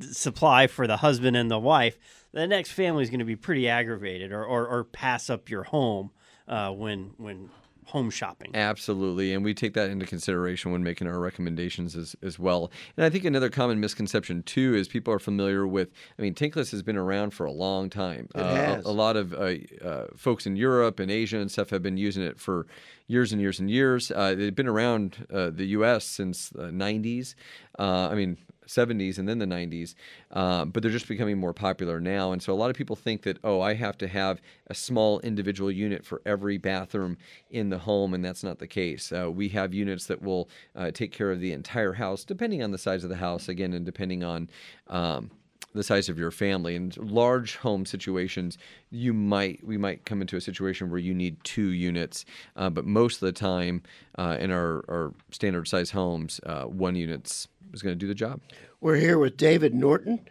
[0.00, 1.96] supply for the husband and the wife
[2.32, 5.64] the next family is going to be pretty aggravated or, or, or pass up your
[5.64, 6.10] home
[6.48, 7.50] uh, when when
[7.86, 12.38] home shopping Absolutely, and we take that into consideration when making our recommendations as, as
[12.38, 12.70] well.
[12.96, 15.90] And I think another common misconception too is people are familiar with.
[16.18, 18.28] I mean, tankless has been around for a long time.
[18.34, 18.84] It Uh, has.
[18.86, 21.96] A, a lot of uh, uh, folks in Europe and Asia and stuff have been
[21.96, 22.66] using it for
[23.06, 24.10] years and years and years.
[24.10, 26.04] Uh, they've been around uh, the U.S.
[26.04, 27.34] since the '90s.
[27.78, 28.38] Uh, I mean.
[28.66, 29.94] 70s and then the 90s,
[30.32, 32.32] um, but they're just becoming more popular now.
[32.32, 35.20] And so a lot of people think that, oh, I have to have a small
[35.20, 37.16] individual unit for every bathroom
[37.50, 39.12] in the home, and that's not the case.
[39.12, 42.70] Uh, we have units that will uh, take care of the entire house, depending on
[42.70, 44.48] the size of the house, again, and depending on.
[44.88, 45.30] Um,
[45.74, 48.56] the size of your family in large home situations
[48.90, 52.24] you might we might come into a situation where you need two units
[52.56, 53.82] uh, but most of the time
[54.16, 58.14] uh, in our, our standard size homes uh, one unit's is going to do the
[58.14, 58.40] job
[58.80, 60.28] We're here with David Norton,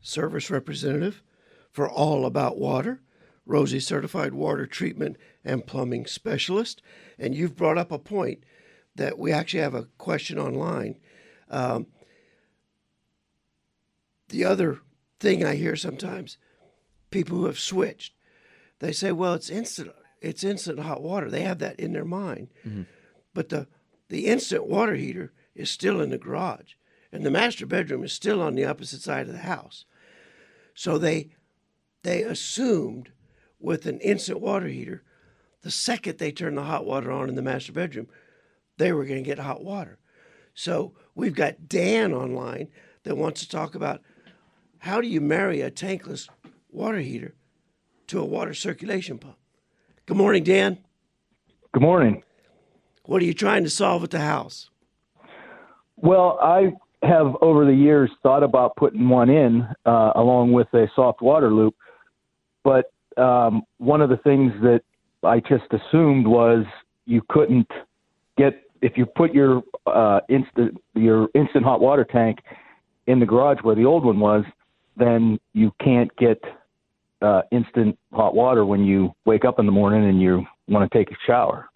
[0.00, 1.22] service representative
[1.70, 3.02] for All About Water,
[3.44, 6.82] Rosie certified water treatment and plumbing specialist.
[7.18, 8.44] And you've brought up a point
[8.96, 10.98] that we actually have a question online.
[11.50, 11.86] Um,
[14.28, 14.80] the other
[15.20, 16.38] thing I hear sometimes,
[17.10, 18.14] people who have switched,
[18.80, 19.92] they say, "Well, it's instant.
[20.20, 22.48] It's instant hot water." They have that in their mind,
[23.32, 23.68] but the
[24.08, 26.74] the instant water heater is still in the garage,
[27.16, 29.86] and the master bedroom is still on the opposite side of the house.
[30.74, 31.30] So they
[32.02, 33.10] they assumed
[33.58, 35.02] with an instant water heater,
[35.62, 38.06] the second they turned the hot water on in the master bedroom,
[38.76, 39.98] they were going to get hot water.
[40.54, 42.68] So we've got Dan online
[43.02, 44.02] that wants to talk about
[44.78, 46.28] how do you marry a tankless
[46.70, 47.34] water heater
[48.08, 49.38] to a water circulation pump.
[50.04, 50.78] Good morning, Dan.
[51.72, 52.22] Good morning.
[53.04, 54.70] What are you trying to solve at the house?
[55.96, 60.86] Well, I have over the years thought about putting one in uh, along with a
[60.94, 61.74] soft water loop,
[62.64, 64.80] but um, one of the things that
[65.22, 66.64] I just assumed was
[67.06, 67.70] you couldn't
[68.36, 72.38] get if you put your uh, instant your instant hot water tank
[73.06, 74.44] in the garage where the old one was,
[74.96, 76.42] then you can't get
[77.22, 80.98] uh, instant hot water when you wake up in the morning and you want to
[80.98, 81.68] take a shower.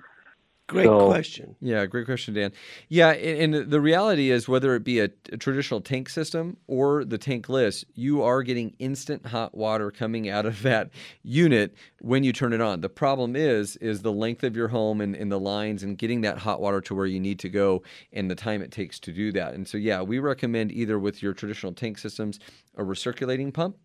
[0.70, 1.56] Great So- question.
[1.60, 2.52] Yeah, great question, Dan.
[2.88, 7.04] Yeah, and, and the reality is, whether it be a, a traditional tank system or
[7.04, 10.90] the tankless, you are getting instant hot water coming out of that
[11.24, 12.82] unit when you turn it on.
[12.82, 16.20] The problem is, is the length of your home and, and the lines and getting
[16.20, 19.12] that hot water to where you need to go and the time it takes to
[19.12, 19.54] do that.
[19.54, 22.38] And so, yeah, we recommend either with your traditional tank systems
[22.76, 23.76] a recirculating pump,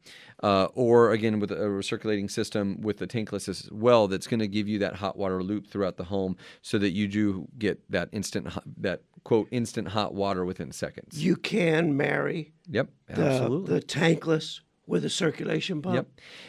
[0.43, 4.07] uh, or again with a recirculating system with the tankless as well.
[4.07, 7.07] That's going to give you that hot water loop throughout the home, so that you
[7.07, 11.23] do get that instant, hot, that quote instant hot water within seconds.
[11.23, 13.75] You can marry Yep, the, absolutely.
[13.75, 15.95] the tankless with a circulation pump.
[15.95, 16.07] Yep.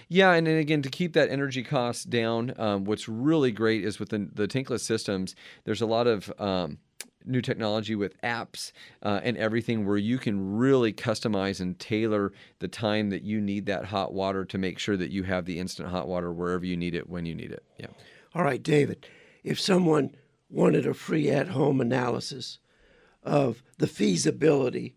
[0.08, 3.98] Yeah, and then again, to keep that energy cost down, um, what's really great is
[3.98, 5.34] with the, the tankless systems,
[5.64, 6.78] there's a lot of um,
[7.24, 12.68] new technology with apps uh, and everything where you can really customize and tailor the
[12.68, 15.88] time that you need that hot water to make sure that you have the instant
[15.88, 17.64] hot water wherever you need it when you need it.
[17.78, 17.86] Yeah.
[18.34, 19.06] All right, David,
[19.46, 20.10] if someone
[20.50, 22.58] wanted a free at home analysis
[23.22, 24.96] of the feasibility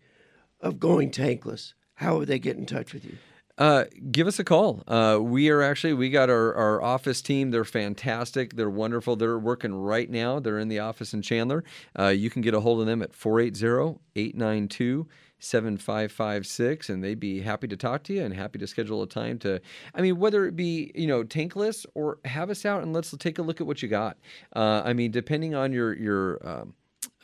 [0.60, 3.16] of going tankless, how would they get in touch with you?
[3.56, 4.82] Uh, give us a call.
[4.88, 7.50] Uh, we are actually we got our, our office team.
[7.50, 8.56] They're fantastic.
[8.56, 9.16] They're wonderful.
[9.16, 10.40] They're working right now.
[10.40, 11.62] They're in the office in Chandler.
[11.96, 15.06] Uh, you can get a hold of them at 480-892
[15.40, 19.38] 7556 and they'd be happy to talk to you and happy to schedule a time
[19.38, 19.60] to
[19.94, 23.38] i mean whether it be you know tankless or have us out and let's take
[23.38, 24.16] a look at what you got
[24.54, 26.74] uh, i mean depending on your your um,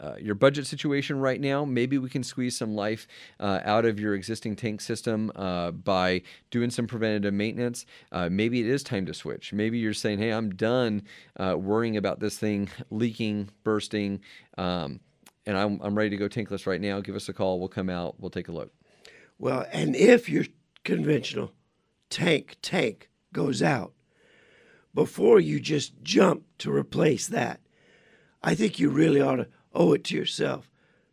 [0.01, 3.07] uh, your budget situation right now, maybe we can squeeze some life
[3.41, 7.87] uh, out of your existing tank system uh, by doing some preventative maintenance.
[8.13, 9.53] Uh, maybe it is time to switch.
[9.53, 11.03] Maybe you're saying, hey, I'm done
[11.39, 14.21] uh, worrying about this thing leaking, bursting,
[14.59, 15.01] um,
[15.47, 17.01] and I'm, I'm ready to go tankless right now.
[17.01, 17.59] Give us a call.
[17.59, 18.17] We'll come out.
[18.19, 18.73] We'll take a look.
[19.39, 20.45] Well, and if your
[20.85, 21.53] conventional
[22.11, 23.93] tank tank goes out,
[24.95, 27.61] before you just jump to replace that,
[28.43, 30.71] I think you really ought to owe it to yourself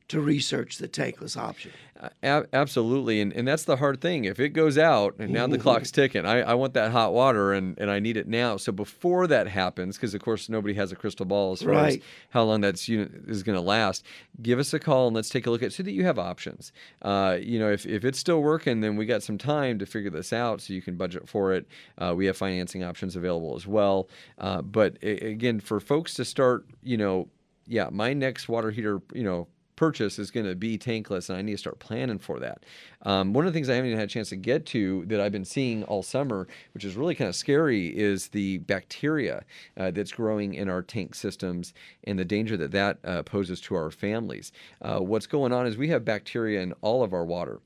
[0.10, 1.72] to research the tankless option.
[2.00, 4.26] Uh, ab- absolutely, and and that's the hard thing.
[4.26, 7.54] If it goes out and now the clock's ticking, I, I want that hot water
[7.54, 8.58] and, and I need it now.
[8.58, 12.00] So before that happens, because of course nobody has a crystal ball as far as
[12.32, 14.04] how long that's unit is going to last,
[14.42, 16.74] give us a call and let's take a look at so that you have options.
[17.02, 20.10] Uh, you know, if, if it's still working, then we got some time to figure
[20.10, 21.66] this out so you can budget for it.
[21.98, 24.10] Uh, we have financing options available as well.
[24.40, 27.30] Uh, but a- again, for folks to start, you know,
[27.66, 31.42] yeah, my next water heater, you know, purchase is going to be tankless, and I
[31.42, 32.66] need to start planning for that.
[33.04, 35.20] Um, one of the things I haven't even had a chance to get to that
[35.20, 39.44] I've been seeing all summer, which is really kind of scary, is the bacteria
[39.78, 43.76] uh, that's growing in our tank systems and the danger that that uh, poses to
[43.76, 44.52] our families.
[44.82, 47.60] Uh, what's going on is we have bacteria in all of our water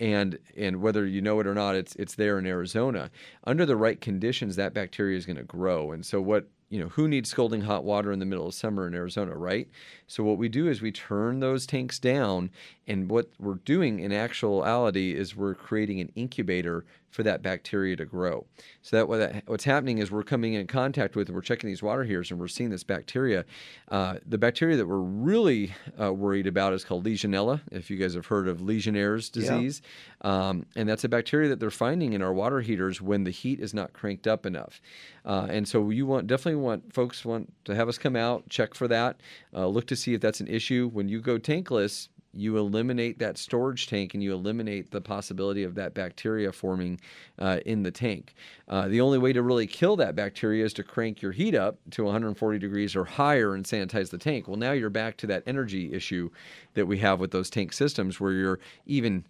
[0.00, 3.10] and and whether you know it or not, it's it's there in Arizona.
[3.44, 5.92] Under the right conditions, that bacteria is going to grow.
[5.92, 8.86] And so what you know, who needs scalding hot water in the middle of summer
[8.86, 9.68] in Arizona, right?
[10.06, 12.50] So what we do is we turn those tanks down,
[12.86, 18.04] and what we're doing in actuality is we're creating an incubator for that bacteria to
[18.04, 18.44] grow.
[18.82, 21.80] So that, what that what's happening is we're coming in contact with, we're checking these
[21.80, 23.44] water heaters, and we're seeing this bacteria.
[23.88, 27.60] Uh, the bacteria that we're really uh, worried about is called Legionella.
[27.70, 29.42] If you guys have heard of Legionnaire's Yeah.
[29.42, 29.80] disease,
[30.22, 33.60] um, and that's a bacteria that they're finding in our water heaters when the heat
[33.60, 34.80] is not cranked up enough.
[35.24, 38.74] Uh, and so you want definitely want folks want to have us come out, check
[38.74, 39.20] for that,
[39.54, 40.90] uh, look to see if that's an issue.
[40.92, 45.74] When you go tankless, you eliminate that storage tank and you eliminate the possibility of
[45.74, 47.00] that bacteria forming
[47.38, 48.34] uh, in the tank.
[48.68, 51.78] Uh, the only way to really kill that bacteria is to crank your heat up
[51.90, 54.48] to 140 degrees or higher and sanitize the tank.
[54.48, 56.30] Well, now you're back to that energy issue
[56.74, 59.24] that we have with those tank systems where you're even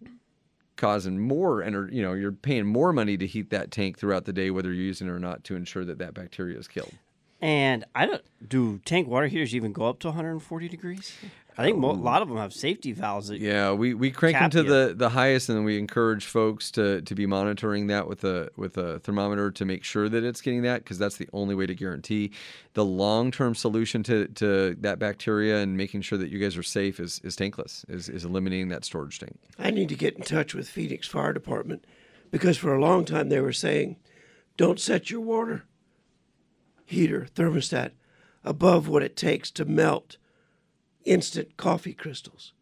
[0.77, 4.33] causing more energy, you know, you're paying more money to heat that tank throughout the
[4.33, 6.93] day, whether you're using it or not, to ensure that that bacteria is killed.
[7.40, 11.14] And I don't do tank water heaters even go up to 140 degrees?
[11.57, 13.29] I think mo- a lot of them have safety valves.
[13.29, 14.69] That, Yeah, we, we crank them to you.
[14.69, 18.51] the, the highest, and then we encourage folks to, to be monitoring that with a
[18.57, 21.67] with a thermometer to make sure that it's getting that, because that's the only way
[21.67, 22.33] to guarantee
[22.73, 26.62] the long term solution to, to that bacteria and making sure that you guys are
[26.62, 29.38] safe is, is tankless, is, is eliminating that storage tank.
[29.59, 31.85] I need to get in touch with Phoenix Fire Department
[32.33, 33.97] because for a long time they were saying,
[34.57, 35.64] don't set your water
[36.85, 37.93] heater thermostat
[38.45, 40.17] above what it takes to melt
[41.05, 42.53] instant coffee crystals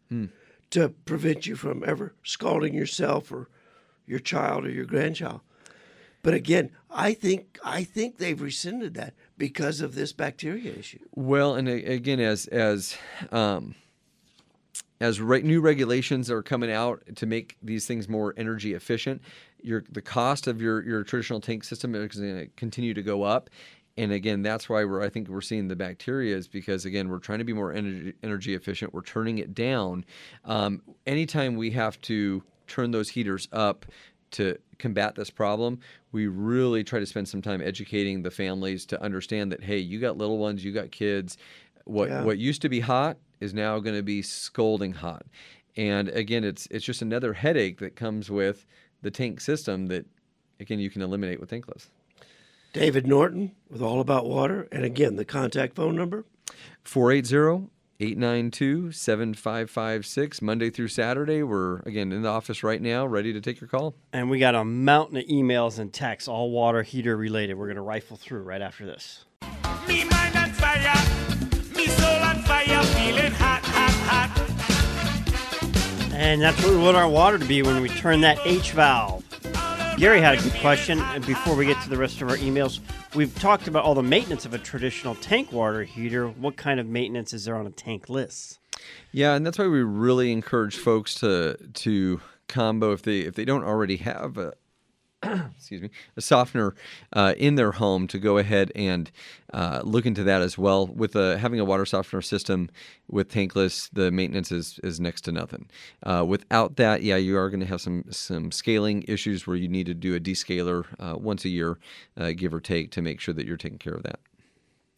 [0.70, 3.48] to prevent you from ever scalding yourself or
[4.06, 5.40] your child or your grandchild.
[6.22, 11.00] But again, I think I think they've rescinded that because of this bacteria issue.
[11.14, 12.96] Well, and again, as as
[13.32, 13.74] um,
[15.00, 19.20] as re- new regulations are coming out to make these things more energy efficient,
[19.60, 23.24] your the cost of your your traditional tank system is going to continue to go
[23.24, 23.50] up.
[23.96, 27.18] And again, that's why we're I think we're seeing the bacteria is because again we're
[27.18, 28.94] trying to be more energy energy efficient.
[28.94, 30.04] We're turning it down.
[30.44, 33.84] Um, anytime we have to turn those heaters up
[34.32, 35.78] to combat this problem,
[36.10, 40.00] we really try to spend some time educating the families to understand that hey, you
[40.00, 41.36] got little ones, you got kids.
[41.84, 42.24] What Yeah.
[42.24, 45.26] what used to be hot is now going to be scalding hot.
[45.76, 48.66] And again, it's it's just another headache that comes with
[49.02, 50.06] the tank system that
[50.60, 51.88] again you can eliminate with tankless.
[52.72, 56.24] David Norton with All About Water, and again the contact phone number
[56.82, 57.68] 480
[58.00, 61.42] 892 7556 Monday through Saturday.
[61.42, 63.94] We're again in the office right now, ready to take your call.
[64.12, 67.54] And we got a mountain of emails and texts, all water heater related.
[67.54, 69.26] We're going to rifle through right after this.
[69.86, 70.94] Me mind on fire,
[71.76, 76.12] me soul on fire, feeling hot, hot, hot.
[76.14, 79.21] And that's what we want our water to be when we turn that H valve.
[79.96, 80.98] Gary had a good question.
[81.00, 82.80] And before we get to the rest of our emails,
[83.14, 86.28] we've talked about all the maintenance of a traditional tank water heater.
[86.28, 88.58] What kind of maintenance is there on a tankless?
[89.12, 93.44] Yeah, and that's why we really encourage folks to to combo if they if they
[93.44, 94.54] don't already have a
[95.56, 96.74] excuse me, a softener
[97.12, 99.10] uh, in their home to go ahead and
[99.52, 100.86] uh, look into that as well.
[100.86, 102.70] With uh, having a water softener system
[103.08, 105.68] with tankless, the maintenance is, is next to nothing.
[106.02, 109.68] Uh, without that, yeah, you are going to have some some scaling issues where you
[109.68, 111.78] need to do a descaler uh, once a year,
[112.16, 114.18] uh, give or take, to make sure that you're taking care of that.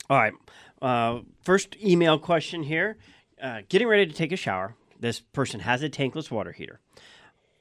[0.09, 1.25] All right.
[1.43, 2.97] First email question here.
[3.69, 4.75] Getting ready to take a shower.
[4.99, 6.81] This person has a tankless water heater.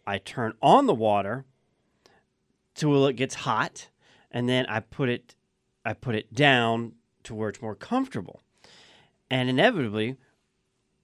[0.06, 1.46] I turn on the water
[2.76, 3.90] till it gets hot,
[4.32, 5.36] and then I put it,
[5.86, 6.94] I put it down
[7.24, 8.42] to where it's more comfortable,
[9.30, 10.18] and inevitably,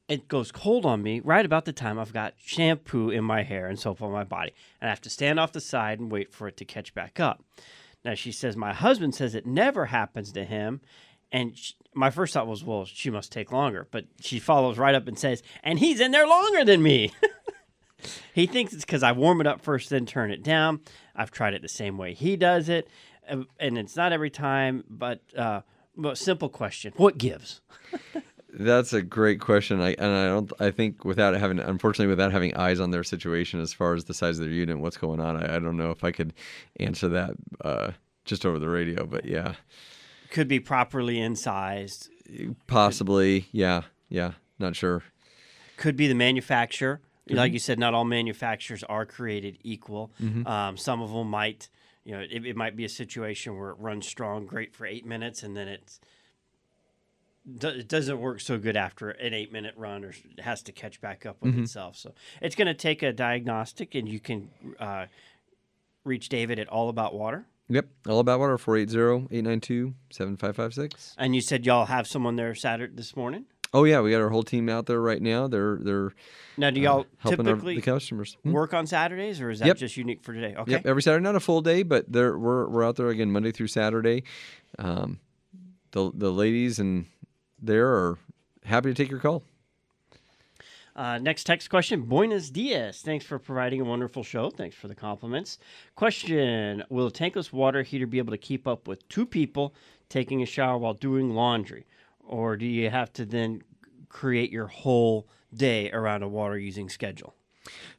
[0.08, 3.68] it goes cold on me right about the time I've got shampoo in my hair
[3.68, 6.34] and soap on my body, and I have to stand off the side and wait
[6.34, 7.44] for it to catch back up.
[8.04, 10.82] Now she says my husband says it never happens to him,
[11.32, 13.88] and sh my first thought was, well, she must take longer.
[13.90, 17.12] But she follows right up and says, and he's in there longer than me.
[18.34, 20.82] he thinks it's because I warm it up first, then turn it down.
[21.16, 22.88] I've tried it the same way he does it,
[23.28, 24.84] and it's not every time.
[24.90, 25.62] But uh,
[25.98, 27.62] but simple question: What gives?
[28.52, 29.80] That's a great question.
[29.80, 30.52] I and I don't.
[30.60, 34.14] I think without having, unfortunately, without having eyes on their situation as far as the
[34.14, 36.34] size of their unit, what's going on, I, I don't know if I could
[36.80, 37.32] answer that
[37.64, 37.92] uh,
[38.26, 39.06] just over the radio.
[39.06, 39.54] But yeah,
[40.32, 42.10] Could be properly incised.
[42.66, 43.48] possibly.
[43.52, 44.32] Yeah, yeah.
[44.58, 45.04] Not sure.
[45.78, 47.02] Could be the manufacturer.
[47.30, 50.12] Like you said, not all manufacturers are created equal.
[50.22, 50.48] Mm-hmm.
[50.48, 51.70] Um, some of them might,
[52.04, 55.06] you know, it, it might be a situation where it runs strong, great for eight
[55.06, 56.00] minutes, and then it's
[57.64, 61.02] it doesn't work so good after an eight minute run or it has to catch
[61.02, 61.56] back up Mm-hmm.
[61.58, 61.96] with itself.
[61.96, 64.50] So it's going to take a diagnostic, and you can
[64.80, 65.06] uh,
[66.04, 67.46] reach David at All About Water.
[67.72, 67.88] Yep.
[68.08, 68.58] All about water.
[68.58, 71.16] 480-892-7556.
[71.18, 73.46] And you said y'all have someone there Saturday this morning.
[73.74, 75.48] Oh yeah, we got our whole team out there right now.
[75.48, 76.12] They're they're
[76.58, 78.36] Now, do y'all Uh, helping our, typically the customers.
[78.44, 78.52] Hmm?
[78.52, 79.78] work on Saturdays, or is that Yep.
[79.78, 80.56] just unique for today?
[80.56, 80.72] Okay.
[80.72, 83.52] Yep, every Saturday, not a full day, but they're, we're we're out there again Monday
[83.52, 84.24] through Saturday.
[84.80, 85.20] Um,
[85.92, 87.06] the the ladies and
[87.62, 88.18] there are
[88.66, 89.44] happy to take your call.
[90.96, 92.02] Uh, next text question.
[92.02, 93.02] Buenos dias.
[93.02, 94.50] Thanks for providing a wonderful show.
[94.50, 95.58] Thanks for the compliments.
[95.96, 99.74] Question Will a tankless water heater be able to keep up with two people
[100.10, 101.86] taking a shower while doing laundry?
[102.30, 103.64] Or do you have to then
[104.08, 107.34] create your whole day around a water using schedule?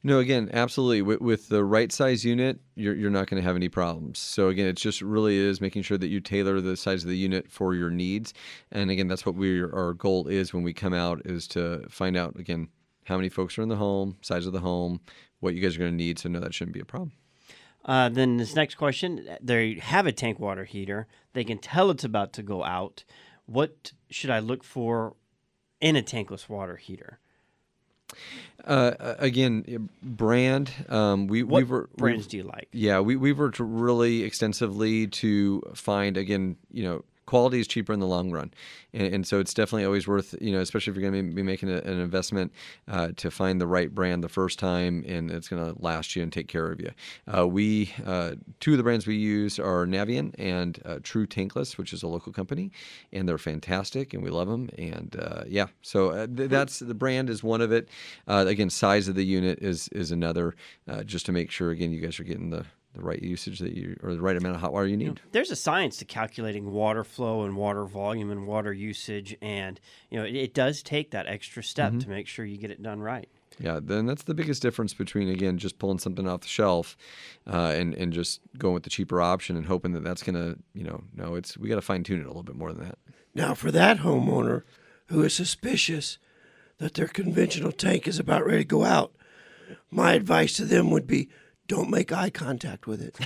[0.02, 1.02] No, again, absolutely.
[1.02, 4.20] With, with the right size unit, you're, you're not going to have any problems.
[4.20, 7.16] So again, it just really is making sure that you tailor the size of the
[7.16, 8.32] unit for your needs.
[8.70, 12.16] And again, that's what we our goal is when we come out is to find
[12.16, 12.68] out again
[13.04, 15.00] how many folks are in the home, size of the home,
[15.40, 16.18] what you guys are going to need.
[16.18, 17.12] So no, that shouldn't be a problem.
[17.84, 21.06] Uh, then this next question they have a tank water heater.
[21.32, 23.04] They can tell it's about to go out.
[23.50, 25.14] What should I look for
[25.80, 27.18] in a tankless water heater?
[28.64, 30.70] Uh, again, brand.
[30.88, 32.68] Um, we What we were brands we've- do you like?
[32.72, 38.00] Yeah, we we worked really extensively to find again, you know, quality is cheaper in
[38.00, 38.52] the long run,
[38.92, 41.44] and, and so it's definitely always worth, you know, especially if you're going to be
[41.44, 42.52] making a, an investment
[42.88, 46.24] uh, to find the right brand the first time, and it's going to last you
[46.24, 46.90] and take care of you.
[47.32, 51.78] Uh, we uh, two of the brands we use are Navien and uh, True Tankless,
[51.78, 52.72] which is a local company,
[53.12, 54.68] and they're fantastic, and we love them.
[54.76, 57.88] And uh, yeah, so uh, th- that's the brand is one of it.
[58.26, 60.56] Uh, again, size of the unit is is another,
[60.88, 63.72] uh, just to make sure again you guys are getting the the right usage that
[63.72, 65.20] you or the right amount of hot water you need.
[65.32, 69.78] There's a science to calculating water flow and water volume and water usage, and
[70.10, 71.98] you know it, it does take that extra step Mm-hmm.
[72.00, 73.28] to make sure you get it done right.
[73.58, 76.96] Yeah, then that's the biggest difference between again just pulling something off the shelf,
[77.46, 80.84] uh, and and just going with the cheaper option and hoping that that's gonna you
[80.84, 82.98] know no it's we got to fine tune it a little bit more than that.
[83.34, 84.62] Now, for that homeowner
[85.06, 86.18] who is suspicious
[86.78, 89.12] that their conventional tank is about ready to go out,
[89.90, 91.28] my advice to them would be
[91.70, 93.16] don't make eye contact with it.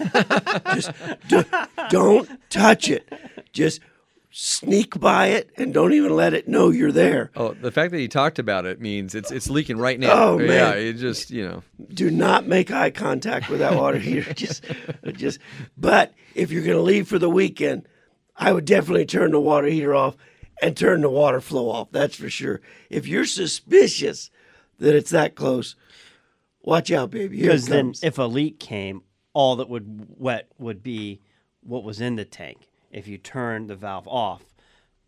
[0.74, 0.92] Just
[1.28, 1.44] do,
[1.88, 3.10] don't touch it.
[3.54, 3.80] Just
[4.30, 7.30] sneak by it and don't even let it know you're there.
[7.36, 10.12] Oh, the fact that he talked about it means it's it's leaking right now.
[10.12, 11.62] Oh, man, yeah, it just you know
[11.94, 14.34] do not make eye contact with that water heater.
[14.34, 14.62] just,
[15.14, 15.38] just.
[15.78, 17.88] But if you're going to leave for the weekend,
[18.36, 20.18] I would definitely turn the water heater off
[20.60, 21.92] and turn the water flow off.
[21.92, 22.60] That's for sure.
[22.90, 24.30] If you're suspicious
[24.80, 25.76] that it's that close,
[26.64, 27.40] watch out, baby.
[27.40, 29.02] Because then, if a leak came,
[29.32, 31.20] all that would wet would be
[31.62, 32.68] what was in the tank.
[32.90, 34.44] If you turn the valve off,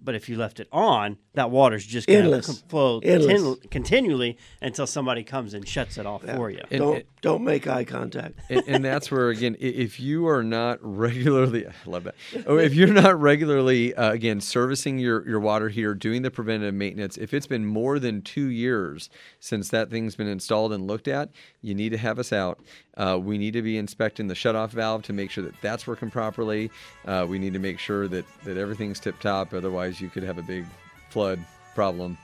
[0.07, 3.43] but if you left it on, that water's just going to flow Endless.
[3.43, 6.61] continu- continually until somebody comes and shuts it off for you.
[6.71, 8.39] And- don't don't make eye contact.
[8.49, 12.15] and, and that's where again, if you are not regularly, I love that.
[12.47, 16.75] Oh, if you're not regularly uh, again servicing your your water heater, doing the preventative
[16.75, 21.09] maintenance, if it's been more than two years since that thing's been installed and looked
[21.09, 21.31] at,
[21.61, 22.61] you need to have us out.
[22.97, 26.11] Uh, we need to be inspecting the shutoff valve to make sure that that's working
[26.11, 26.71] properly.
[27.07, 29.53] Uh, we need to make sure that, that everything's tip top.
[29.53, 30.65] Otherwise, you could have a big
[31.11, 31.39] flood
[31.75, 32.17] problem,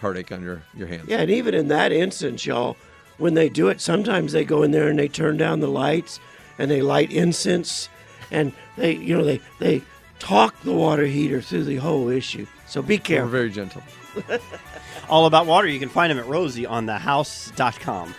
[0.00, 1.04] heartache on your, your hands.
[1.06, 2.76] Yeah, and even in that instance, y'all,
[3.18, 6.18] when they do it, sometimes they go in there and they turn down the lights
[6.58, 7.88] and they light incense
[8.30, 9.82] and they, you know, they they
[10.18, 12.46] talk the water heater through the whole issue.
[12.66, 13.28] So be We're careful.
[13.30, 13.82] very gentle.
[15.08, 15.68] All about water.
[15.68, 18.14] You can find them at Rosie on thehouse.com.